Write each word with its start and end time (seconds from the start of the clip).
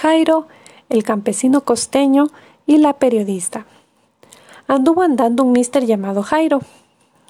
Jairo, 0.00 0.46
el 0.90 1.02
campesino 1.02 1.62
costeño 1.62 2.28
y 2.66 2.78
la 2.78 2.92
periodista. 2.92 3.66
Anduvo 4.68 5.02
andando 5.02 5.42
un 5.42 5.50
mister 5.50 5.86
llamado 5.86 6.22
Jairo, 6.22 6.60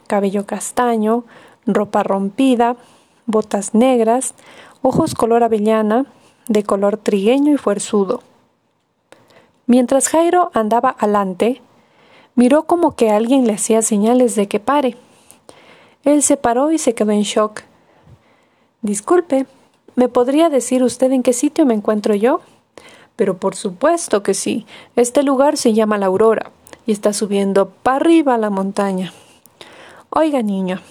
cabello 0.07 0.45
castaño, 0.45 1.25
ropa 1.65 2.03
rompida, 2.03 2.77
botas 3.25 3.73
negras, 3.73 4.35
ojos 4.83 5.15
color 5.15 5.45
avellana, 5.45 6.05
de 6.47 6.63
color 6.63 6.99
trigueño 6.99 7.55
y 7.55 7.57
fuerzudo. 7.57 8.21
Mientras 9.67 10.09
Jairo 10.09 10.51
andaba 10.53 10.91
alante, 10.91 11.63
miró 12.35 12.65
como 12.65 12.97
que 12.97 13.11
alguien 13.11 13.47
le 13.47 13.55
hacía 13.55 13.81
señales 13.81 14.35
de 14.35 14.47
que 14.47 14.61
pare. 14.61 14.99
Él 16.05 16.23
se 16.23 16.37
paró 16.37 16.71
y 16.71 16.77
se 16.77 16.95
quedó 16.95 17.13
en 17.13 17.23
shock. 17.23 17.63
Disculpe, 18.83 19.47
¿me 19.95 20.11
podría 20.11 20.51
decir 20.51 20.83
usted 20.83 21.13
en 21.13 21.23
qué 21.23 21.33
sitio 21.33 21.65
me 21.65 21.73
encuentro 21.73 22.15
yo? 22.15 22.43
Pero 23.19 23.37
por 23.37 23.57
supuesto 23.57 24.23
que 24.23 24.33
sí. 24.33 24.65
Este 24.95 25.25
lugar 25.25 25.57
se 25.57 25.73
llama 25.75 25.99
La 25.99 26.07
Aurora 26.07 26.53
y 26.87 26.93
está 26.93 27.13
subiendo 27.13 27.69
para 27.83 27.97
arriba 27.97 28.37
a 28.37 28.39
la 28.39 28.49
montaña. 28.49 29.13
Oiga, 30.11 30.41
niña, 30.41 30.83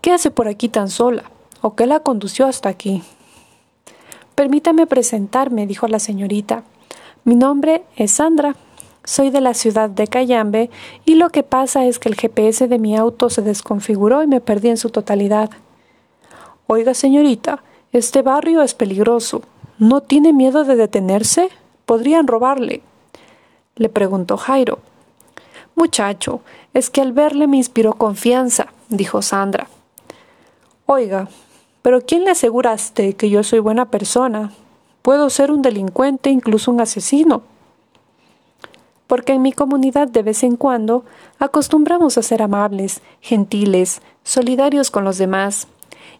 ¿qué 0.00 0.10
hace 0.10 0.32
por 0.32 0.48
aquí 0.48 0.68
tan 0.68 0.90
sola? 0.90 1.30
¿O 1.60 1.76
qué 1.76 1.86
la 1.86 2.00
condució 2.00 2.46
hasta 2.46 2.68
aquí? 2.68 3.04
Permítame 4.34 4.88
presentarme, 4.88 5.68
dijo 5.68 5.86
la 5.86 6.00
señorita. 6.00 6.64
Mi 7.22 7.36
nombre 7.36 7.84
es 7.94 8.10
Sandra. 8.10 8.56
Soy 9.04 9.30
de 9.30 9.40
la 9.40 9.54
ciudad 9.54 9.88
de 9.88 10.08
Cayambe 10.08 10.70
y 11.04 11.14
lo 11.14 11.30
que 11.30 11.44
pasa 11.44 11.86
es 11.86 12.00
que 12.00 12.08
el 12.08 12.16
GPS 12.16 12.66
de 12.66 12.80
mi 12.80 12.96
auto 12.96 13.30
se 13.30 13.42
desconfiguró 13.42 14.24
y 14.24 14.26
me 14.26 14.40
perdí 14.40 14.70
en 14.70 14.76
su 14.76 14.90
totalidad. 14.90 15.50
Oiga, 16.66 16.94
señorita, 16.94 17.62
este 17.92 18.22
barrio 18.22 18.60
es 18.60 18.74
peligroso. 18.74 19.42
¿No 19.78 20.00
tiene 20.00 20.32
miedo 20.32 20.64
de 20.64 20.74
detenerse? 20.74 21.50
Podrían 21.86 22.26
robarle. 22.26 22.82
Le 23.76 23.88
preguntó 23.88 24.36
Jairo. 24.36 24.80
Muchacho, 25.76 26.40
es 26.74 26.90
que 26.90 27.00
al 27.00 27.12
verle 27.12 27.46
me 27.46 27.58
inspiró 27.58 27.94
confianza, 27.94 28.72
dijo 28.88 29.22
Sandra. 29.22 29.68
Oiga, 30.86 31.28
pero 31.82 32.00
¿quién 32.00 32.24
le 32.24 32.32
aseguraste 32.32 33.14
que 33.14 33.30
yo 33.30 33.44
soy 33.44 33.60
buena 33.60 33.84
persona? 33.84 34.52
Puedo 35.02 35.30
ser 35.30 35.52
un 35.52 35.62
delincuente, 35.62 36.30
incluso 36.30 36.72
un 36.72 36.80
asesino. 36.80 37.42
Porque 39.06 39.34
en 39.34 39.42
mi 39.42 39.52
comunidad 39.52 40.08
de 40.08 40.24
vez 40.24 40.42
en 40.42 40.56
cuando 40.56 41.04
acostumbramos 41.38 42.18
a 42.18 42.22
ser 42.22 42.42
amables, 42.42 43.00
gentiles, 43.20 44.02
solidarios 44.24 44.90
con 44.90 45.04
los 45.04 45.18
demás. 45.18 45.68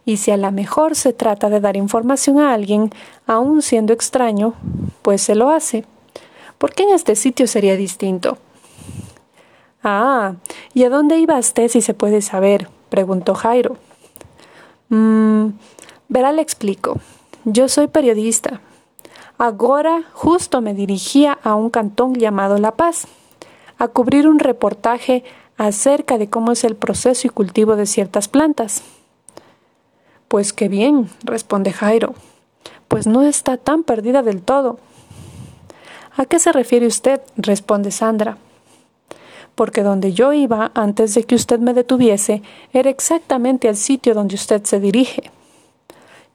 Y 0.05 0.17
si 0.17 0.31
a 0.31 0.37
la 0.37 0.51
mejor 0.51 0.95
se 0.95 1.13
trata 1.13 1.49
de 1.49 1.59
dar 1.59 1.75
información 1.75 2.39
a 2.39 2.53
alguien, 2.53 2.91
aun 3.27 3.61
siendo 3.61 3.93
extraño, 3.93 4.53
pues 5.01 5.21
se 5.21 5.35
lo 5.35 5.49
hace. 5.49 5.85
¿Por 6.57 6.73
qué 6.73 6.83
en 6.83 6.89
este 6.89 7.15
sitio 7.15 7.47
sería 7.47 7.75
distinto? 7.75 8.37
Ah, 9.83 10.35
¿y 10.73 10.83
a 10.83 10.89
dónde 10.89 11.17
iba 11.17 11.37
usted 11.37 11.69
si 11.69 11.81
se 11.81 11.93
puede 11.93 12.21
saber? 12.21 12.69
preguntó 12.89 13.33
Jairo. 13.33 13.77
Mmm, 14.89 15.49
verá, 16.09 16.31
le 16.31 16.41
explico. 16.41 16.97
Yo 17.45 17.69
soy 17.69 17.87
periodista. 17.87 18.61
Ahora 19.37 20.03
justo 20.11 20.59
me 20.59 20.73
dirigía 20.73 21.39
a 21.43 21.55
un 21.55 21.69
cantón 21.69 22.15
llamado 22.15 22.57
La 22.57 22.71
Paz, 22.71 23.07
a 23.77 23.87
cubrir 23.87 24.27
un 24.27 24.39
reportaje 24.39 25.23
acerca 25.57 26.17
de 26.17 26.29
cómo 26.29 26.51
es 26.51 26.65
el 26.65 26.75
proceso 26.75 27.27
y 27.27 27.29
cultivo 27.29 27.77
de 27.77 27.85
ciertas 27.85 28.27
plantas. 28.27 28.83
Pues 30.29 30.53
qué 30.53 30.69
bien, 30.69 31.09
responde 31.25 31.73
Jairo. 31.73 32.15
Pues 32.87 33.05
no 33.05 33.23
está 33.23 33.57
tan 33.57 33.83
perdida 33.83 34.23
del 34.23 34.41
todo. 34.41 34.79
¿A 36.15 36.25
qué 36.25 36.39
se 36.39 36.53
refiere 36.53 36.87
usted? 36.87 37.19
responde 37.35 37.91
Sandra 37.91 38.37
porque 39.59 39.83
donde 39.83 40.13
yo 40.13 40.31
iba 40.31 40.71
antes 40.73 41.15
de 41.15 41.25
que 41.25 41.35
usted 41.35 41.59
me 41.59 41.73
detuviese 41.73 42.41
era 42.71 42.89
exactamente 42.89 43.67
al 43.67 43.75
sitio 43.75 44.13
donde 44.13 44.35
usted 44.35 44.63
se 44.63 44.79
dirige. 44.79 45.33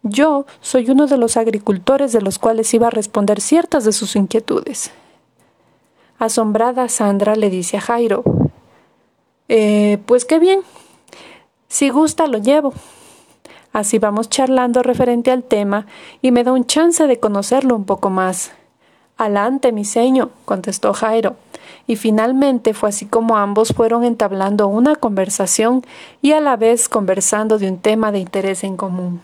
Yo 0.02 0.44
soy 0.60 0.90
uno 0.90 1.06
de 1.06 1.16
los 1.16 1.38
agricultores 1.38 2.12
de 2.12 2.20
los 2.20 2.38
cuales 2.38 2.74
iba 2.74 2.88
a 2.88 2.90
responder 2.90 3.40
ciertas 3.40 3.86
de 3.86 3.92
sus 3.92 4.14
inquietudes. 4.14 4.90
Asombrada, 6.18 6.90
Sandra 6.90 7.34
le 7.34 7.48
dice 7.48 7.78
a 7.78 7.80
Jairo, 7.80 8.24
eh, 9.48 9.96
pues 10.04 10.26
qué 10.26 10.38
bien, 10.38 10.60
si 11.68 11.88
gusta 11.88 12.26
lo 12.26 12.36
llevo. 12.36 12.74
Así 13.74 13.98
vamos 13.98 14.30
charlando 14.30 14.84
referente 14.84 15.32
al 15.32 15.42
tema 15.42 15.86
y 16.22 16.30
me 16.30 16.44
da 16.44 16.52
un 16.52 16.64
chance 16.64 17.08
de 17.08 17.18
conocerlo 17.18 17.74
un 17.74 17.84
poco 17.84 18.08
más. 18.08 18.52
Alante, 19.16 19.72
mi 19.72 19.84
seño, 19.84 20.30
contestó 20.44 20.94
Jairo. 20.94 21.34
Y 21.88 21.96
finalmente 21.96 22.72
fue 22.72 22.90
así 22.90 23.04
como 23.04 23.36
ambos 23.36 23.72
fueron 23.72 24.04
entablando 24.04 24.68
una 24.68 24.94
conversación 24.94 25.82
y 26.22 26.32
a 26.32 26.40
la 26.40 26.56
vez 26.56 26.88
conversando 26.88 27.58
de 27.58 27.68
un 27.68 27.78
tema 27.78 28.12
de 28.12 28.20
interés 28.20 28.62
en 28.62 28.76
común. 28.76 29.20